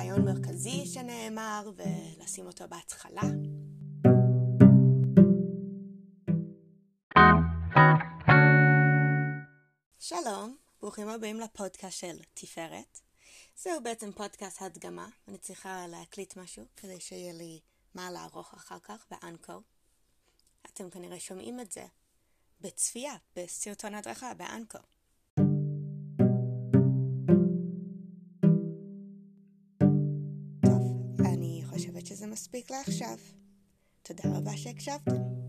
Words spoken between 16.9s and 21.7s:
שיהיה לי מה לערוך אחר כך באנקו. אתם כנראה שומעים